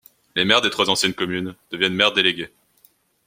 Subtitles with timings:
[0.35, 2.49] Les maires des trois anciennes communes deviennent maires délégués.